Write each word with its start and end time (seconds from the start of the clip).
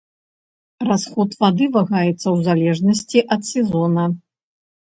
Расход 0.87 1.29
вады 1.43 1.67
вагаецца 1.75 2.13
ў 2.13 2.37
залежнасці 2.49 3.23
ад 3.37 3.41
сезона. 3.51 4.03